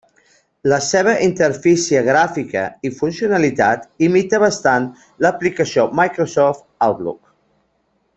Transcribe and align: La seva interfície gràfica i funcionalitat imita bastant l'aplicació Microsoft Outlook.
La 0.71 0.77
seva 0.85 1.11
interfície 1.25 1.99
gràfica 2.07 2.63
i 2.89 2.91
funcionalitat 3.01 3.85
imita 4.07 4.39
bastant 4.45 4.89
l'aplicació 5.27 5.85
Microsoft 6.01 6.65
Outlook. 6.87 7.21